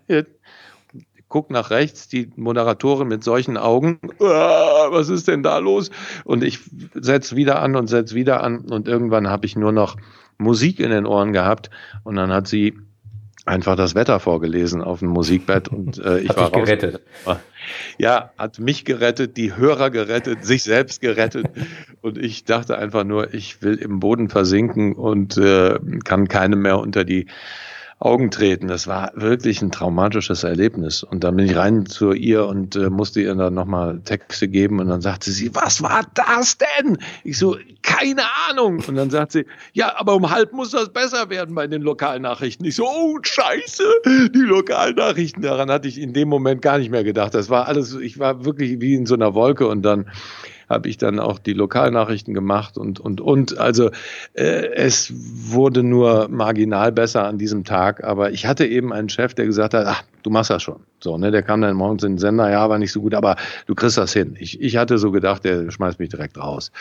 guck 1.31 1.51
nach 1.51 1.71
rechts, 1.71 2.09
die 2.09 2.29
Moderatorin 2.37 3.09
mit 3.09 3.25
solchen 3.25 3.57
Augen, 3.57 3.99
was 4.19 5.09
ist 5.09 5.29
denn 5.29 5.43
da 5.43 5.59
los? 5.59 5.91
Und 6.25 6.45
ich 6.45 6.59
setz 6.95 7.35
wieder 7.35 7.63
an 7.63 7.77
und 7.77 7.87
setz 7.87 8.13
wieder 8.13 8.43
an 8.43 8.59
und 8.71 8.87
irgendwann 8.87 9.29
habe 9.29 9.47
ich 9.47 9.57
nur 9.57 9.73
noch 9.73 9.97
Musik 10.37 10.81
in 10.81 10.91
den 10.91 11.07
Ohren 11.07 11.33
gehabt 11.33 11.71
und 12.05 12.17
dann 12.17 12.33
hat 12.33 12.49
sie 12.49 12.77
einfach 13.47 13.77
das 13.77 13.95
Wetter 13.95 14.21
vorgelesen 14.21 14.83
auf 14.83 14.99
dem 14.99 15.09
Musikbett 15.09 15.69
und 15.69 15.99
äh, 15.99 16.19
ich 16.21 16.31
hat 16.31 16.37
war 16.37 16.53
raus. 16.53 16.65
gerettet. 16.65 17.01
Ja, 17.99 18.31
hat 18.37 18.59
mich 18.59 18.85
gerettet, 18.85 19.37
die 19.37 19.57
Hörer 19.57 19.91
gerettet, 19.91 20.45
sich 20.45 20.63
selbst 20.63 21.01
gerettet 21.01 21.47
und 22.01 22.19
ich 22.19 22.45
dachte 22.45 22.77
einfach 22.77 23.05
nur, 23.05 23.33
ich 23.33 23.63
will 23.63 23.77
im 23.77 24.01
Boden 24.01 24.29
versinken 24.29 24.95
und 24.95 25.37
äh, 25.37 25.79
kann 26.05 26.29
keinem 26.29 26.63
mehr 26.63 26.79
unter 26.79 27.05
die 27.05 27.27
Augen 28.01 28.31
treten. 28.31 28.67
Das 28.67 28.87
war 28.87 29.13
wirklich 29.15 29.61
ein 29.61 29.71
traumatisches 29.71 30.43
Erlebnis. 30.43 31.03
Und 31.03 31.23
dann 31.23 31.37
bin 31.37 31.45
ich 31.45 31.55
rein 31.55 31.85
zu 31.85 32.13
ihr 32.13 32.47
und 32.47 32.75
äh, 32.75 32.89
musste 32.89 33.21
ihr 33.21 33.35
dann 33.35 33.53
nochmal 33.53 34.01
Texte 34.01 34.49
geben 34.49 34.81
und 34.81 34.89
dann 34.89 35.03
sagte 35.03 35.31
sie, 35.31 35.55
was 35.55 35.83
war 35.83 36.01
das 36.15 36.57
denn? 36.57 36.97
Ich 37.25 37.37
so, 37.37 37.59
keine 37.83 38.23
Ahnung. 38.49 38.83
Und 38.89 38.95
dann 38.95 39.11
sagt 39.11 39.33
sie, 39.33 39.45
ja, 39.75 39.93
aber 39.99 40.15
um 40.15 40.31
halb 40.31 40.55
muss 40.55 40.71
das 40.71 40.91
besser 40.91 41.29
werden 41.29 41.55
bei 41.55 41.67
den 41.67 41.83
Lokalnachrichten. 41.83 42.65
Ich 42.65 42.77
so, 42.77 42.87
oh, 42.87 43.19
scheiße, 43.21 43.85
die 44.35 44.39
Lokalnachrichten. 44.39 45.43
Daran 45.43 45.71
hatte 45.71 45.87
ich 45.87 46.01
in 46.01 46.15
dem 46.15 46.31
Moment 46.31 46.63
gar 46.63 46.79
nicht 46.79 46.91
mehr 46.91 47.05
gedacht. 47.05 47.35
Das 47.35 47.51
war 47.51 47.69
alles, 47.69 47.95
ich 47.95 48.19
war 48.19 48.47
wirklich 48.47 48.81
wie 48.81 48.95
in 48.95 49.05
so 49.05 49.15
einer 49.15 49.35
Wolke 49.35 49.69
und 49.69 49.83
dann 49.83 50.07
habe 50.71 50.89
ich 50.89 50.97
dann 50.97 51.19
auch 51.19 51.39
die 51.39 51.53
Lokalnachrichten 51.53 52.33
gemacht 52.33 52.79
und, 52.79 53.01
und, 53.01 53.21
und. 53.21 53.59
Also 53.59 53.91
äh, 54.35 54.73
es 54.75 55.13
wurde 55.13 55.83
nur 55.83 56.29
marginal 56.29 56.93
besser 56.93 57.27
an 57.27 57.37
diesem 57.37 57.65
Tag, 57.65 58.05
aber 58.05 58.31
ich 58.31 58.47
hatte 58.47 58.65
eben 58.67 58.93
einen 58.93 59.09
Chef, 59.09 59.35
der 59.35 59.47
gesagt 59.47 59.75
hat, 59.75 59.85
ach, 59.87 60.05
du 60.23 60.31
machst 60.31 60.51
das 60.51 60.63
schon. 60.63 60.81
So, 61.03 61.17
ne, 61.17 61.31
der 61.31 61.43
kam 61.43 61.63
dann 61.63 61.77
morgens 61.77 62.03
in 62.03 62.13
den 62.13 62.19
Sender, 62.19 62.51
ja, 62.51 62.69
war 62.69 62.79
nicht 62.79 62.93
so 62.93 63.01
gut, 63.01 63.15
aber 63.15 63.37
du 63.67 63.75
kriegst 63.75 63.97
das 63.97 64.13
hin. 64.13 64.37
Ich, 64.39 64.61
ich 64.61 64.77
hatte 64.77 64.99
so 64.99 65.11
gedacht, 65.11 65.45
der 65.45 65.71
schmeißt 65.71 65.99
mich 65.99 66.11
direkt 66.11 66.39
raus. 66.39 66.73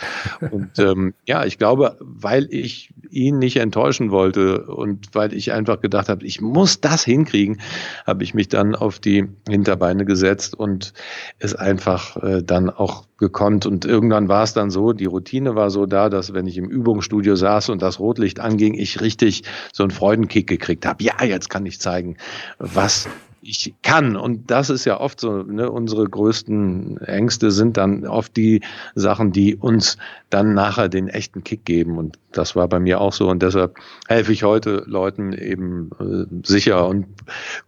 Und 0.51 0.71
ähm, 0.79 1.13
ja, 1.25 1.45
ich 1.45 1.57
glaube, 1.57 1.97
weil 2.01 2.47
ich 2.51 2.93
ihn 3.09 3.39
nicht 3.39 3.57
enttäuschen 3.57 4.11
wollte 4.11 4.65
und 4.65 5.07
weil 5.13 5.33
ich 5.33 5.53
einfach 5.53 5.79
gedacht 5.81 6.09
habe, 6.09 6.25
ich 6.25 6.41
muss 6.41 6.81
das 6.81 7.03
hinkriegen, 7.03 7.61
habe 8.05 8.23
ich 8.23 8.33
mich 8.33 8.49
dann 8.49 8.75
auf 8.75 8.99
die 8.99 9.27
Hinterbeine 9.47 10.05
gesetzt 10.05 10.53
und 10.53 10.93
es 11.39 11.55
einfach 11.55 12.17
äh, 12.17 12.43
dann 12.43 12.69
auch 12.69 13.05
gekonnt. 13.17 13.65
Und 13.65 13.85
irgendwann 13.85 14.27
war 14.27 14.43
es 14.43 14.53
dann 14.53 14.69
so, 14.69 14.93
die 14.93 15.05
Routine 15.05 15.55
war 15.55 15.69
so 15.69 15.85
da, 15.85 16.09
dass 16.09 16.33
wenn 16.33 16.47
ich 16.47 16.57
im 16.57 16.69
Übungsstudio 16.69 17.35
saß 17.35 17.69
und 17.69 17.81
das 17.81 17.99
Rotlicht 17.99 18.39
anging, 18.39 18.73
ich 18.73 19.01
richtig 19.01 19.43
so 19.71 19.83
einen 19.83 19.91
Freudenkick 19.91 20.47
gekriegt 20.47 20.85
habe. 20.85 21.03
Ja, 21.03 21.23
jetzt 21.23 21.49
kann 21.49 21.65
ich 21.65 21.79
zeigen, 21.79 22.17
was 22.57 23.07
ich 23.49 23.73
kann. 23.81 24.15
Und 24.15 24.51
das 24.51 24.69
ist 24.69 24.85
ja 24.85 24.99
oft 24.99 25.19
so, 25.19 25.43
ne, 25.43 25.69
unsere 25.71 26.05
größten 26.05 26.97
Ängste 27.01 27.51
sind 27.51 27.77
dann 27.77 28.05
oft 28.05 28.35
die 28.37 28.61
Sachen, 28.95 29.31
die 29.31 29.55
uns 29.55 29.97
dann 30.29 30.53
nachher 30.53 30.89
den 30.89 31.07
echten 31.07 31.43
Kick 31.43 31.65
geben. 31.65 31.97
Und 31.97 32.19
das 32.31 32.55
war 32.55 32.67
bei 32.67 32.79
mir 32.79 33.01
auch 33.01 33.13
so. 33.13 33.29
Und 33.29 33.41
deshalb 33.41 33.77
helfe 34.07 34.31
ich 34.31 34.43
heute 34.43 34.83
Leuten 34.85 35.33
eben 35.33 35.89
äh, 35.99 36.47
sicher 36.47 36.87
und 36.87 37.07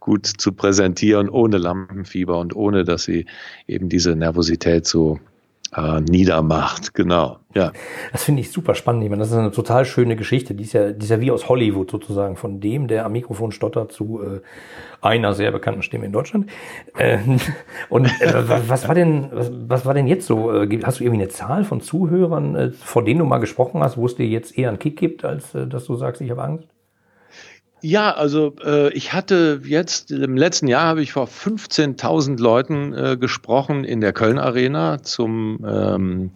gut 0.00 0.26
zu 0.26 0.52
präsentieren, 0.52 1.28
ohne 1.28 1.58
Lampenfieber 1.58 2.38
und 2.38 2.54
ohne, 2.54 2.84
dass 2.84 3.04
sie 3.04 3.26
eben 3.66 3.88
diese 3.88 4.14
Nervosität 4.14 4.86
so 4.86 5.18
äh, 5.74 6.00
niedermacht. 6.00 6.94
Genau, 6.94 7.38
ja. 7.54 7.72
Das 8.12 8.24
finde 8.24 8.40
ich 8.40 8.52
super 8.52 8.74
spannend. 8.74 9.04
Ich 9.04 9.10
meine, 9.10 9.20
das 9.20 9.30
ist 9.30 9.36
eine 9.36 9.50
total 9.50 9.84
schöne 9.84 10.16
Geschichte. 10.16 10.54
Die 10.54 10.64
ist 10.64 10.72
ja, 10.72 10.92
die 10.92 11.04
ist 11.04 11.10
ja 11.10 11.20
wie 11.20 11.30
aus 11.30 11.48
Hollywood 11.48 11.90
sozusagen, 11.90 12.36
von 12.36 12.60
dem, 12.60 12.88
der 12.88 13.06
am 13.06 13.12
Mikrofon 13.12 13.52
stottert, 13.52 13.92
zu 13.92 14.20
äh, 14.22 14.40
einer 15.00 15.34
sehr 15.34 15.50
bekannten 15.50 15.82
Stimme 15.82 16.06
in 16.06 16.12
Deutschland. 16.12 16.50
Äh, 16.96 17.18
und 17.88 18.06
äh, 18.20 18.68
was 18.68 18.86
war 18.86 18.94
denn, 18.94 19.28
was, 19.32 19.50
was 19.66 19.86
war 19.86 19.94
denn 19.94 20.06
jetzt 20.06 20.26
so? 20.26 20.52
Äh, 20.52 20.80
hast 20.82 21.00
du 21.00 21.04
irgendwie 21.04 21.22
eine 21.22 21.30
Zahl 21.30 21.64
von 21.64 21.80
Zuhörern, 21.80 22.54
äh, 22.54 22.70
vor 22.72 23.04
denen 23.04 23.20
du 23.20 23.24
mal 23.24 23.38
gesprochen 23.38 23.82
hast, 23.82 23.96
wo 23.96 24.06
es 24.06 24.14
dir 24.14 24.26
jetzt 24.26 24.56
eher 24.56 24.68
einen 24.68 24.78
Kick 24.78 24.98
gibt, 24.98 25.24
als 25.24 25.54
äh, 25.54 25.66
dass 25.66 25.86
du 25.86 25.96
sagst, 25.96 26.20
ich 26.20 26.30
habe 26.30 26.42
Angst? 26.42 26.71
Ja, 27.84 28.12
also 28.12 28.54
äh, 28.64 28.92
ich 28.92 29.12
hatte 29.12 29.60
jetzt 29.64 30.12
im 30.12 30.36
letzten 30.36 30.68
Jahr 30.68 30.84
habe 30.84 31.02
ich 31.02 31.12
vor 31.12 31.26
15.000 31.26 32.40
Leuten 32.40 32.94
äh, 32.94 33.16
gesprochen 33.16 33.82
in 33.82 34.00
der 34.00 34.12
Köln 34.12 34.38
Arena 34.38 35.02
zum 35.02 35.66
ähm, 35.68 36.30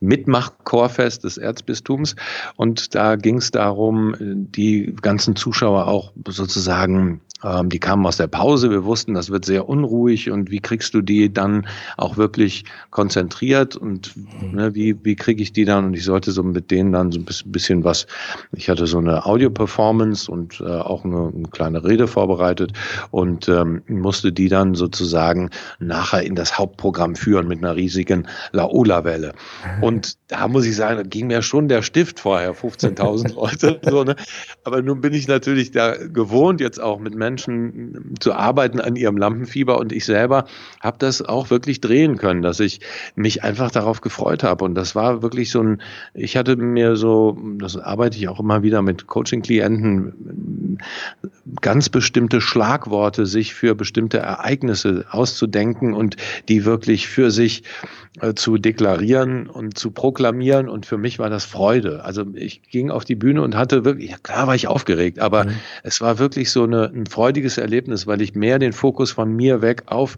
Mitmach-Chorfest 0.00 1.24
des 1.24 1.38
Erzbistums 1.38 2.16
und 2.56 2.94
da 2.94 3.16
ging 3.16 3.36
es 3.36 3.50
darum, 3.50 4.14
die 4.18 4.94
ganzen 5.00 5.36
Zuschauer 5.36 5.86
auch 5.88 6.12
sozusagen 6.26 7.20
ähm, 7.44 7.68
die 7.68 7.78
kamen 7.78 8.04
aus 8.06 8.16
der 8.16 8.26
Pause. 8.26 8.70
Wir 8.70 8.84
wussten, 8.84 9.14
das 9.14 9.30
wird 9.30 9.44
sehr 9.44 9.68
unruhig 9.68 10.30
und 10.30 10.50
wie 10.50 10.60
kriegst 10.60 10.94
du 10.94 11.02
die 11.02 11.32
dann 11.32 11.66
auch 11.96 12.16
wirklich 12.16 12.64
konzentriert 12.90 13.76
und 13.76 14.16
mhm. 14.16 14.54
ne, 14.54 14.74
wie, 14.74 14.96
wie 15.04 15.16
kriege 15.16 15.42
ich 15.42 15.52
die 15.52 15.64
dann? 15.64 15.86
Und 15.86 15.94
ich 15.94 16.04
sollte 16.04 16.32
so 16.32 16.42
mit 16.42 16.70
denen 16.70 16.92
dann 16.92 17.12
so 17.12 17.20
ein 17.20 17.26
bisschen 17.46 17.84
was, 17.84 18.06
ich 18.52 18.68
hatte 18.68 18.86
so 18.86 18.98
eine 18.98 19.24
Audio-Performance 19.24 20.30
und 20.30 20.60
äh, 20.60 20.64
auch 20.64 21.04
eine, 21.04 21.32
eine, 21.34 21.48
kleine 21.48 21.84
Rede 21.84 22.08
vorbereitet 22.08 22.72
und 23.10 23.48
ähm, 23.48 23.82
musste 23.88 24.32
die 24.32 24.48
dann 24.48 24.74
sozusagen 24.74 25.50
nachher 25.78 26.22
in 26.22 26.34
das 26.34 26.58
Hauptprogramm 26.58 27.14
führen 27.14 27.46
mit 27.46 27.58
einer 27.58 27.76
riesigen 27.76 28.26
Laola-Welle. 28.52 29.32
Und 29.80 29.87
da 30.28 30.48
muss 30.48 30.66
ich 30.66 30.76
sagen, 30.76 30.96
da 30.96 31.02
ging 31.02 31.28
mir 31.28 31.42
schon 31.42 31.68
der 31.68 31.82
Stift 31.82 32.20
vorher, 32.20 32.54
15.000 32.54 33.34
Leute. 33.36 33.80
So, 33.82 34.04
ne? 34.04 34.16
Aber 34.64 34.82
nun 34.82 35.00
bin 35.00 35.14
ich 35.14 35.28
natürlich 35.28 35.70
da 35.70 35.96
gewohnt, 35.96 36.60
jetzt 36.60 36.80
auch 36.80 36.98
mit 36.98 37.14
Menschen 37.14 37.38
Menschen 37.38 38.14
zu 38.20 38.32
arbeiten 38.32 38.80
an 38.80 38.96
ihrem 38.96 39.16
Lampenfieber. 39.16 39.78
Und 39.78 39.92
ich 39.92 40.04
selber 40.04 40.46
habe 40.80 40.98
das 40.98 41.22
auch 41.22 41.50
wirklich 41.50 41.80
drehen 41.80 42.16
können, 42.16 42.42
dass 42.42 42.60
ich 42.60 42.80
mich 43.14 43.42
einfach 43.44 43.70
darauf 43.70 44.00
gefreut 44.00 44.42
habe. 44.42 44.64
Und 44.64 44.74
das 44.74 44.94
war 44.94 45.22
wirklich 45.22 45.50
so 45.50 45.62
ein, 45.62 45.82
ich 46.14 46.36
hatte 46.36 46.56
mir 46.56 46.96
so, 46.96 47.38
das 47.58 47.76
arbeite 47.76 48.16
ich 48.16 48.28
auch 48.28 48.40
immer 48.40 48.62
wieder 48.62 48.82
mit 48.82 49.06
Coaching-Klienten, 49.06 50.67
ganz 51.60 51.88
bestimmte 51.88 52.40
Schlagworte 52.40 53.26
sich 53.26 53.54
für 53.54 53.74
bestimmte 53.74 54.18
Ereignisse 54.18 55.06
auszudenken 55.10 55.94
und 55.94 56.16
die 56.48 56.64
wirklich 56.64 57.08
für 57.08 57.30
sich 57.30 57.62
äh, 58.20 58.34
zu 58.34 58.58
deklarieren 58.58 59.48
und 59.48 59.78
zu 59.78 59.90
proklamieren. 59.90 60.68
Und 60.68 60.86
für 60.86 60.98
mich 60.98 61.18
war 61.18 61.30
das 61.30 61.44
Freude. 61.44 62.04
Also 62.04 62.24
ich 62.34 62.62
ging 62.62 62.90
auf 62.90 63.04
die 63.04 63.14
Bühne 63.14 63.42
und 63.42 63.56
hatte 63.56 63.84
wirklich, 63.84 64.10
ja 64.10 64.16
klar 64.22 64.46
war 64.46 64.54
ich 64.54 64.66
aufgeregt, 64.66 65.18
aber 65.18 65.44
mhm. 65.44 65.54
es 65.82 66.00
war 66.00 66.18
wirklich 66.18 66.50
so 66.50 66.64
eine, 66.64 66.90
ein 66.94 67.06
freudiges 67.06 67.58
Erlebnis, 67.58 68.06
weil 68.06 68.20
ich 68.20 68.34
mehr 68.34 68.58
den 68.58 68.72
Fokus 68.72 69.12
von 69.12 69.34
mir 69.34 69.62
weg 69.62 69.84
auf 69.86 70.16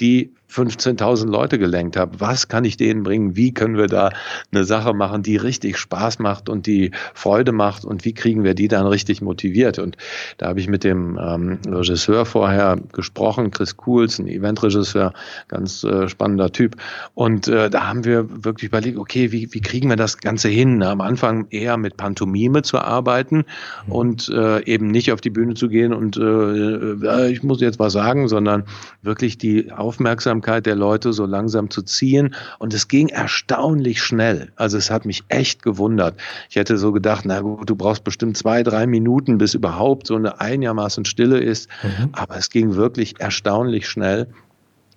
die 0.00 0.32
15.000 0.52 1.30
Leute 1.30 1.58
gelenkt 1.58 1.96
habe. 1.96 2.20
Was 2.20 2.48
kann 2.48 2.64
ich 2.64 2.76
denen 2.76 3.02
bringen? 3.02 3.36
Wie 3.36 3.54
können 3.54 3.76
wir 3.76 3.86
da 3.86 4.10
eine 4.52 4.64
Sache 4.64 4.92
machen, 4.92 5.22
die 5.22 5.36
richtig 5.36 5.78
Spaß 5.78 6.18
macht 6.18 6.48
und 6.48 6.66
die 6.66 6.90
Freude 7.14 7.52
macht? 7.52 7.84
Und 7.84 8.04
wie 8.04 8.12
kriegen 8.12 8.44
wir 8.44 8.54
die 8.54 8.68
dann 8.68 8.86
richtig 8.86 9.22
motiviert? 9.22 9.78
Und 9.78 9.96
da 10.36 10.48
habe 10.48 10.60
ich 10.60 10.68
mit 10.68 10.84
dem 10.84 11.18
ähm, 11.18 11.58
Regisseur 11.66 12.26
vorher 12.26 12.78
gesprochen, 12.92 13.50
Chris 13.50 13.76
Kuhls, 13.76 14.18
ein 14.18 14.26
Eventregisseur, 14.26 15.14
ganz 15.48 15.84
äh, 15.84 16.08
spannender 16.08 16.52
Typ. 16.52 16.76
Und 17.14 17.48
äh, 17.48 17.70
da 17.70 17.88
haben 17.88 18.04
wir 18.04 18.44
wirklich 18.44 18.68
überlegt, 18.68 18.98
okay, 18.98 19.32
wie, 19.32 19.48
wie 19.52 19.60
kriegen 19.60 19.88
wir 19.88 19.96
das 19.96 20.18
Ganze 20.18 20.48
hin? 20.48 20.82
Am 20.82 21.00
Anfang 21.00 21.46
eher 21.50 21.78
mit 21.78 21.96
Pantomime 21.96 22.62
zu 22.62 22.78
arbeiten 22.78 23.44
mhm. 23.86 23.92
und 23.92 24.28
äh, 24.28 24.62
eben 24.64 24.88
nicht 24.88 25.12
auf 25.12 25.22
die 25.22 25.30
Bühne 25.30 25.54
zu 25.54 25.68
gehen 25.68 25.94
und 25.94 26.16
äh, 26.18 26.22
äh 26.22 27.32
ich 27.32 27.42
muss 27.42 27.60
jetzt 27.60 27.78
was 27.78 27.92
sagen, 27.92 28.28
sondern 28.28 28.64
wirklich 29.02 29.38
die 29.38 29.72
Aufmerksamkeit 29.72 30.41
Aufmerksamkeit 30.42 30.66
der 30.66 30.74
Leute 30.74 31.12
so 31.12 31.24
langsam 31.24 31.70
zu 31.70 31.82
ziehen. 31.82 32.34
Und 32.58 32.74
es 32.74 32.88
ging 32.88 33.08
erstaunlich 33.08 34.02
schnell. 34.02 34.52
Also 34.56 34.76
es 34.76 34.90
hat 34.90 35.04
mich 35.04 35.22
echt 35.28 35.62
gewundert. 35.62 36.16
Ich 36.50 36.56
hätte 36.56 36.78
so 36.78 36.92
gedacht, 36.92 37.24
na 37.24 37.40
gut, 37.40 37.68
du 37.68 37.76
brauchst 37.76 38.04
bestimmt 38.04 38.36
zwei, 38.36 38.62
drei 38.62 38.86
Minuten, 38.86 39.38
bis 39.38 39.54
überhaupt 39.54 40.06
so 40.06 40.16
eine 40.16 40.40
einigermaßen 40.40 41.04
Stille 41.04 41.38
ist. 41.38 41.68
Mhm. 41.82 42.10
Aber 42.12 42.36
es 42.36 42.50
ging 42.50 42.74
wirklich 42.74 43.20
erstaunlich 43.20 43.88
schnell 43.88 44.28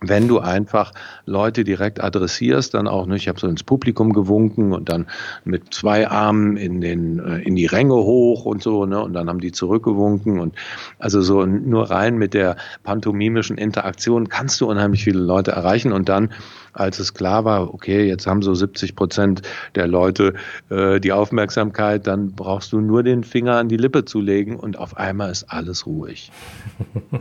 wenn 0.01 0.27
du 0.27 0.39
einfach 0.39 0.91
Leute 1.25 1.63
direkt 1.63 2.03
adressierst, 2.03 2.73
dann 2.73 2.87
auch, 2.87 3.05
ne, 3.05 3.15
ich 3.15 3.27
habe 3.27 3.39
so 3.39 3.47
ins 3.47 3.63
Publikum 3.63 4.13
gewunken 4.13 4.73
und 4.73 4.89
dann 4.89 5.07
mit 5.45 5.73
zwei 5.73 6.09
Armen 6.09 6.57
in 6.57 6.81
den 6.81 7.19
äh, 7.19 7.39
in 7.39 7.55
die 7.55 7.65
Ränge 7.65 7.95
hoch 7.95 8.45
und 8.45 8.61
so, 8.61 8.85
ne, 8.85 9.01
und 9.01 9.13
dann 9.13 9.29
haben 9.29 9.39
die 9.39 9.51
zurückgewunken 9.51 10.39
und 10.39 10.55
also 10.99 11.21
so 11.21 11.45
nur 11.45 11.89
rein 11.89 12.17
mit 12.17 12.33
der 12.33 12.57
pantomimischen 12.83 13.57
Interaktion 13.57 14.29
kannst 14.29 14.59
du 14.61 14.69
unheimlich 14.69 15.03
viele 15.03 15.19
Leute 15.19 15.51
erreichen 15.51 15.91
und 15.91 16.09
dann 16.09 16.29
als 16.75 16.99
es 16.99 17.13
klar 17.13 17.45
war, 17.45 17.73
okay, 17.73 18.07
jetzt 18.07 18.27
haben 18.27 18.41
so 18.41 18.53
70 18.53 18.95
Prozent 18.95 19.41
der 19.75 19.87
Leute 19.87 20.33
äh, 20.69 20.99
die 20.99 21.11
Aufmerksamkeit, 21.11 22.05
dann 22.05 22.33
brauchst 22.33 22.73
du 22.73 22.81
nur 22.81 23.01
den 23.03 23.23
Finger 23.23 23.57
an 23.57 23.69
die 23.69 23.77
Lippe 23.77 24.05
zu 24.05 24.19
legen 24.19 24.57
und 24.57 24.77
auf 24.77 24.97
einmal 24.97 25.31
ist 25.31 25.45
alles 25.45 25.85
ruhig. 25.85 26.31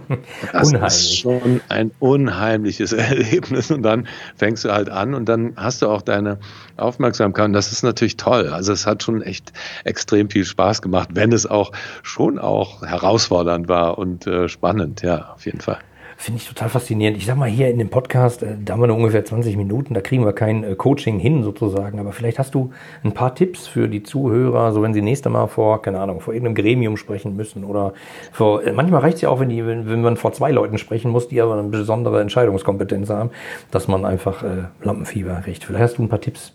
Das 0.52 0.68
Unheimlich. 0.68 0.86
ist 0.88 1.18
schon 1.18 1.60
ein 1.68 1.90
unheimliches 1.98 2.92
Erlebnis 2.92 3.70
und 3.70 3.82
dann 3.82 4.06
fängst 4.36 4.64
du 4.64 4.72
halt 4.72 4.88
an 4.88 5.14
und 5.14 5.28
dann 5.28 5.54
hast 5.56 5.82
du 5.82 5.88
auch 5.88 6.02
deine 6.02 6.38
Aufmerksamkeit 6.76 7.46
und 7.46 7.52
das 7.52 7.72
ist 7.72 7.82
natürlich 7.82 8.16
toll. 8.16 8.48
Also 8.48 8.72
es 8.72 8.86
hat 8.86 9.02
schon 9.02 9.22
echt 9.22 9.52
extrem 9.84 10.30
viel 10.30 10.44
Spaß 10.44 10.82
gemacht, 10.82 11.10
wenn 11.14 11.32
es 11.32 11.46
auch 11.46 11.72
schon 12.02 12.38
auch 12.38 12.82
herausfordernd 12.82 13.68
war 13.68 13.98
und 13.98 14.26
äh, 14.26 14.48
spannend, 14.48 15.02
ja, 15.02 15.32
auf 15.34 15.46
jeden 15.46 15.60
Fall. 15.60 15.78
Finde 16.16 16.40
ich 16.40 16.48
total 16.48 16.68
faszinierend. 16.68 17.16
Ich 17.16 17.26
sag 17.26 17.36
mal, 17.36 17.48
hier 17.48 17.68
in 17.68 17.78
dem 17.78 17.90
Podcast, 17.90 18.42
äh, 18.42 18.56
da 18.62 18.74
haben 18.74 18.80
wir 18.80 18.86
nur 18.86 18.96
ungefähr 18.96 19.24
20 19.24 19.56
Minuten, 19.56 19.94
da 19.94 20.00
kriegen 20.00 20.24
wir 20.24 20.32
kein 20.32 20.64
äh, 20.64 20.74
Coaching 20.74 21.18
hin 21.18 21.42
sozusagen. 21.42 21.98
Aber 21.98 22.12
vielleicht 22.12 22.38
hast 22.38 22.54
du 22.54 22.72
ein 23.02 23.12
paar 23.12 23.34
Tipps 23.34 23.66
für 23.66 23.88
die 23.88 24.02
Zuhörer, 24.02 24.72
so 24.72 24.82
wenn 24.82 24.94
sie 24.94 25.02
nächste 25.02 25.28
Mal 25.28 25.46
vor, 25.46 25.82
keine 25.82 26.00
Ahnung, 26.00 26.20
vor 26.20 26.34
irgendeinem 26.34 26.54
Gremium 26.54 26.96
sprechen 26.96 27.36
müssen 27.36 27.64
oder 27.64 27.94
vor, 28.32 28.62
äh, 28.62 28.72
manchmal 28.72 29.00
reicht 29.00 29.16
es 29.16 29.22
ja 29.22 29.28
auch, 29.28 29.40
wenn, 29.40 29.48
die, 29.48 29.66
wenn, 29.66 29.88
wenn 29.88 30.02
man 30.02 30.16
vor 30.16 30.32
zwei 30.32 30.50
Leuten 30.50 30.78
sprechen 30.78 31.10
muss, 31.10 31.28
die 31.28 31.40
aber 31.40 31.54
eine 31.54 31.68
besondere 31.68 32.20
Entscheidungskompetenz 32.20 33.10
haben, 33.10 33.30
dass 33.70 33.88
man 33.88 34.04
einfach 34.04 34.44
Lampenfieber 34.82 35.40
kriegt. 35.44 35.64
Vielleicht 35.64 35.82
hast 35.82 35.98
du 35.98 36.02
ein 36.02 36.08
paar 36.08 36.20
Tipps. 36.20 36.54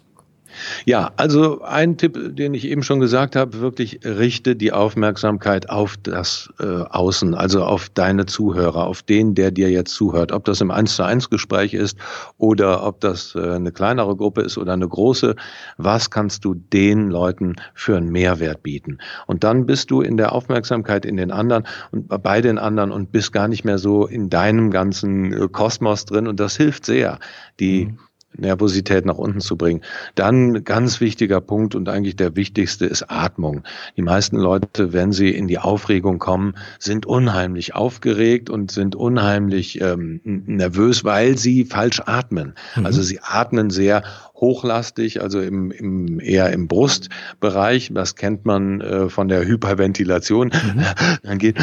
Ja, 0.85 1.11
also 1.17 1.61
ein 1.61 1.97
Tipp, 1.97 2.35
den 2.35 2.53
ich 2.53 2.65
eben 2.65 2.83
schon 2.83 2.99
gesagt 2.99 3.35
habe, 3.35 3.59
wirklich 3.59 3.99
richte 4.03 4.55
die 4.55 4.71
Aufmerksamkeit 4.71 5.69
auf 5.69 5.97
das 6.01 6.51
äh, 6.59 6.65
Außen, 6.65 7.35
also 7.35 7.63
auf 7.63 7.89
deine 7.89 8.25
Zuhörer, 8.25 8.85
auf 8.85 9.01
den, 9.01 9.35
der 9.35 9.51
dir 9.51 9.69
jetzt 9.69 9.93
zuhört. 9.93 10.31
Ob 10.31 10.45
das 10.45 10.61
im 10.61 10.71
1 10.71 10.95
zu 10.95 11.03
1 11.03 11.29
Gespräch 11.29 11.73
ist 11.73 11.97
oder 12.37 12.83
ob 12.83 12.99
das 13.01 13.35
äh, 13.35 13.51
eine 13.51 13.71
kleinere 13.71 14.15
Gruppe 14.15 14.41
ist 14.41 14.57
oder 14.57 14.73
eine 14.73 14.87
große. 14.87 15.35
Was 15.77 16.09
kannst 16.09 16.45
du 16.45 16.53
den 16.53 17.09
Leuten 17.09 17.55
für 17.73 17.97
einen 17.97 18.09
Mehrwert 18.09 18.63
bieten? 18.63 18.99
Und 19.27 19.43
dann 19.43 19.65
bist 19.65 19.91
du 19.91 20.01
in 20.01 20.17
der 20.17 20.33
Aufmerksamkeit 20.33 21.05
in 21.05 21.17
den 21.17 21.31
anderen 21.31 21.65
und 21.91 22.07
bei 22.07 22.41
den 22.41 22.57
anderen 22.57 22.91
und 22.91 23.11
bist 23.11 23.31
gar 23.31 23.47
nicht 23.47 23.65
mehr 23.65 23.77
so 23.77 24.05
in 24.05 24.29
deinem 24.29 24.71
ganzen 24.71 25.33
äh, 25.33 25.47
Kosmos 25.51 26.05
drin 26.05 26.27
und 26.27 26.39
das 26.39 26.57
hilft 26.57 26.85
sehr. 26.85 27.19
Die 27.59 27.85
mhm 27.85 27.99
Nervosität 28.37 29.05
nach 29.05 29.17
unten 29.17 29.41
zu 29.41 29.57
bringen. 29.57 29.81
Dann 30.15 30.63
ganz 30.63 31.01
wichtiger 31.01 31.41
Punkt 31.41 31.75
und 31.75 31.89
eigentlich 31.89 32.15
der 32.15 32.35
wichtigste 32.35 32.85
ist 32.85 33.09
Atmung. 33.09 33.63
Die 33.97 34.01
meisten 34.01 34.37
Leute, 34.37 34.93
wenn 34.93 35.11
sie 35.11 35.29
in 35.29 35.47
die 35.47 35.57
Aufregung 35.57 36.19
kommen, 36.19 36.55
sind 36.77 37.05
unheimlich 37.05 37.75
aufgeregt 37.75 38.49
und 38.49 38.71
sind 38.71 38.95
unheimlich 38.95 39.81
ähm, 39.81 40.21
nervös, 40.23 41.03
weil 41.03 41.37
sie 41.37 41.65
falsch 41.65 42.01
atmen. 42.05 42.53
Mhm. 42.75 42.85
Also 42.85 43.01
sie 43.01 43.19
atmen 43.21 43.69
sehr 43.69 44.03
hochlastig, 44.35 45.21
also 45.21 45.41
im, 45.41 45.71
im 45.71 46.19
eher 46.19 46.51
im 46.53 46.67
Brustbereich. 46.67 47.91
Das 47.93 48.15
kennt 48.15 48.45
man 48.45 48.79
äh, 48.81 49.09
von 49.09 49.27
der 49.27 49.45
Hyperventilation. 49.45 50.47
Mhm. 50.47 50.85
Dann 51.23 51.37
geht, 51.39 51.57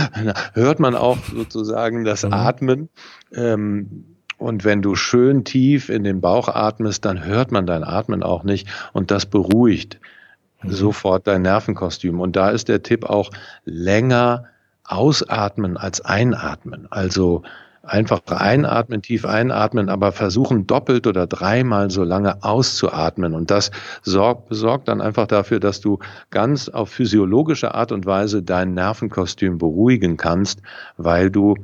hört 0.53 0.81
man 0.81 0.95
auch 0.95 1.19
sozusagen 1.25 2.05
das 2.05 2.25
mhm. 2.25 2.33
Atmen. 2.33 2.89
Ähm, 3.33 4.16
und 4.38 4.64
wenn 4.64 4.83
du 4.83 4.95
schön 4.95 5.45
tief 5.45 5.88
in 5.88 6.05
den 6.05 6.21
Bauch 6.21 6.49
atmest, 6.49 7.05
dann 7.05 7.25
hört 7.25 7.52
man 7.52 7.66
dein 7.66 7.85
Atmen 7.85 8.23
auch 8.23 8.45
nicht 8.45 8.69
und 8.93 9.11
das 9.11 9.26
beruhigt 9.26 9.99
mhm. 10.62 10.73
sofort 10.73 11.26
dein 11.26 11.43
Nervenkostüm. 11.43 12.21
Und 12.21 12.37
da 12.37 12.50
ist 12.50 12.69
der 12.69 12.83
Tipp 12.83 13.05
auch 13.05 13.31
länger 13.64 14.45
ausatmen 14.85 15.76
als 15.76 16.00
einatmen. 16.00 16.87
Also 16.90 17.43
einfach 17.83 18.21
einatmen, 18.26 19.00
tief 19.00 19.25
einatmen, 19.25 19.88
aber 19.88 20.12
versuchen 20.12 20.66
doppelt 20.66 21.07
oder 21.07 21.26
dreimal 21.26 21.90
so 21.90 22.05
lange 22.05 22.43
auszuatmen. 22.43 23.33
Und 23.33 23.50
das 23.50 23.71
sorgt, 24.02 24.49
sorgt 24.50 24.88
dann 24.88 25.00
einfach 25.00 25.26
dafür, 25.26 25.61
dass 25.61 25.81
du 25.81 25.99
ganz 26.31 26.69
auf 26.69 26.90
physiologische 26.90 27.75
Art 27.75 27.93
und 27.93 28.05
Weise 28.05 28.43
dein 28.43 28.75
Nervenkostüm 28.75 29.59
beruhigen 29.59 30.16
kannst, 30.16 30.62
weil 30.97 31.31
du 31.31 31.57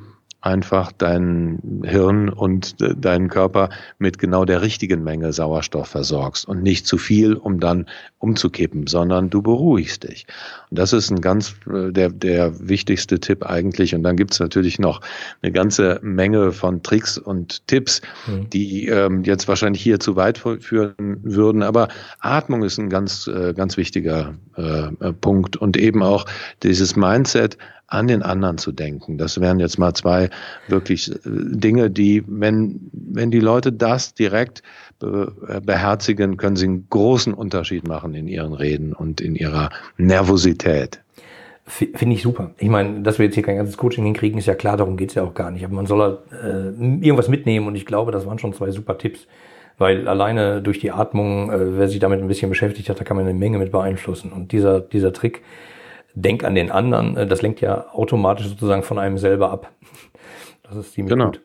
einfach 0.42 0.90
dein 0.92 1.82
Hirn 1.84 2.28
und 2.28 2.76
deinen 2.80 3.28
Körper 3.28 3.70
mit 3.98 4.18
genau 4.18 4.44
der 4.44 4.60
richtigen 4.60 5.02
Menge 5.04 5.32
Sauerstoff 5.32 5.88
versorgst 5.88 6.46
und 6.46 6.62
nicht 6.62 6.86
zu 6.86 6.98
viel, 6.98 7.34
um 7.34 7.60
dann 7.60 7.86
umzukippen, 8.18 8.88
sondern 8.88 9.30
du 9.30 9.40
beruhigst 9.40 10.02
dich. 10.02 10.26
Und 10.70 10.78
das 10.78 10.92
ist 10.92 11.10
ein 11.10 11.20
ganz 11.20 11.54
äh, 11.72 11.92
der, 11.92 12.10
der 12.10 12.68
wichtigste 12.68 13.20
Tipp 13.20 13.46
eigentlich. 13.46 13.94
Und 13.94 14.02
dann 14.02 14.16
gibt's 14.16 14.40
natürlich 14.40 14.78
noch 14.78 15.00
eine 15.42 15.52
ganze 15.52 16.00
Menge 16.02 16.52
von 16.52 16.82
Tricks 16.82 17.18
und 17.18 17.66
Tipps, 17.68 18.02
mhm. 18.26 18.50
die 18.50 18.88
ähm, 18.88 19.22
jetzt 19.22 19.46
wahrscheinlich 19.46 19.82
hier 19.82 20.00
zu 20.00 20.16
weit 20.16 20.38
führen 20.38 21.20
würden. 21.22 21.62
Aber 21.62 21.88
Atmung 22.18 22.64
ist 22.64 22.78
ein 22.78 22.90
ganz, 22.90 23.28
äh, 23.28 23.54
ganz 23.54 23.76
wichtiger 23.76 24.34
äh, 24.56 24.88
äh 25.00 25.12
Punkt 25.12 25.56
und 25.56 25.76
eben 25.76 26.02
auch 26.02 26.24
dieses 26.62 26.96
Mindset, 26.96 27.58
an 27.92 28.08
den 28.08 28.22
anderen 28.22 28.58
zu 28.58 28.72
denken. 28.72 29.18
Das 29.18 29.40
wären 29.40 29.60
jetzt 29.60 29.78
mal 29.78 29.94
zwei 29.94 30.30
wirklich 30.68 31.10
äh, 31.10 31.18
Dinge, 31.24 31.90
die, 31.90 32.24
wenn, 32.26 32.90
wenn 32.92 33.30
die 33.30 33.40
Leute 33.40 33.72
das 33.72 34.14
direkt 34.14 34.62
äh, 35.02 35.60
beherzigen, 35.60 36.36
können 36.36 36.56
sie 36.56 36.66
einen 36.66 36.86
großen 36.88 37.34
Unterschied 37.34 37.86
machen 37.86 38.14
in 38.14 38.28
ihren 38.28 38.54
Reden 38.54 38.92
und 38.92 39.20
in 39.20 39.34
ihrer 39.34 39.70
Nervosität. 39.98 41.00
Finde 41.64 42.16
ich 42.16 42.22
super. 42.22 42.50
Ich 42.58 42.68
meine, 42.68 43.02
dass 43.02 43.18
wir 43.18 43.26
jetzt 43.26 43.34
hier 43.34 43.44
kein 43.44 43.56
ganzes 43.56 43.76
Coaching 43.76 44.04
hinkriegen, 44.04 44.36
ist 44.36 44.46
ja 44.46 44.54
klar, 44.54 44.76
darum 44.76 44.96
geht's 44.96 45.14
ja 45.14 45.22
auch 45.22 45.34
gar 45.34 45.50
nicht. 45.52 45.64
Aber 45.64 45.74
man 45.74 45.86
soll 45.86 46.00
halt, 46.00 46.18
äh, 46.32 46.68
irgendwas 47.04 47.28
mitnehmen 47.28 47.68
und 47.68 47.76
ich 47.76 47.86
glaube, 47.86 48.10
das 48.10 48.26
waren 48.26 48.38
schon 48.38 48.52
zwei 48.52 48.70
super 48.72 48.98
Tipps. 48.98 49.26
Weil 49.78 50.06
alleine 50.06 50.60
durch 50.60 50.80
die 50.80 50.90
Atmung, 50.90 51.50
äh, 51.50 51.78
wer 51.78 51.88
sich 51.88 51.98
damit 51.98 52.20
ein 52.20 52.28
bisschen 52.28 52.50
beschäftigt 52.50 52.88
hat, 52.88 53.00
da 53.00 53.04
kann 53.04 53.16
man 53.16 53.26
eine 53.26 53.38
Menge 53.38 53.58
mit 53.58 53.70
beeinflussen. 53.70 54.32
Und 54.32 54.52
dieser, 54.52 54.80
dieser 54.80 55.12
Trick, 55.12 55.42
denk 56.14 56.44
an 56.44 56.54
den 56.54 56.70
anderen, 56.70 57.16
äh, 57.16 57.26
das 57.26 57.42
lenkt 57.42 57.60
ja 57.60 57.86
automatisch 57.92 58.48
sozusagen 58.48 58.82
von 58.82 58.98
einem 58.98 59.18
selber 59.18 59.50
ab. 59.50 59.72
Das 60.64 60.86
ist 60.86 60.94
ziemlich 60.94 61.12
genau. 61.12 61.26
gut. 61.26 61.42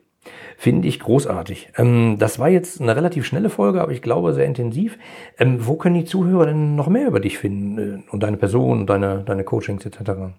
Finde 0.56 0.88
ich 0.88 1.00
großartig. 1.00 1.72
Ähm, 1.76 2.16
das 2.18 2.38
war 2.38 2.48
jetzt 2.48 2.80
eine 2.80 2.96
relativ 2.96 3.26
schnelle 3.26 3.50
Folge, 3.50 3.82
aber 3.82 3.92
ich 3.92 4.00
glaube 4.00 4.32
sehr 4.32 4.46
intensiv. 4.46 4.98
Ähm, 5.38 5.66
wo 5.66 5.76
können 5.76 5.96
die 5.96 6.06
Zuhörer 6.06 6.46
denn 6.46 6.76
noch 6.76 6.88
mehr 6.88 7.08
über 7.08 7.20
dich 7.20 7.36
finden 7.36 7.78
äh, 7.78 8.10
und 8.10 8.22
deine 8.22 8.38
Person, 8.38 8.86
deine, 8.86 9.22
deine 9.24 9.44
Coachings 9.44 9.84
etc.? 9.84 10.32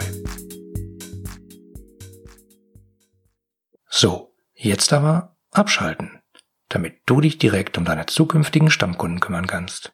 So, 3.89 4.35
jetzt 4.53 4.93
aber 4.93 5.35
abschalten, 5.49 6.21
damit 6.69 7.01
du 7.07 7.19
dich 7.19 7.39
direkt 7.39 7.79
um 7.79 7.85
deine 7.85 8.05
zukünftigen 8.05 8.69
Stammkunden 8.69 9.19
kümmern 9.21 9.47
kannst. 9.47 9.91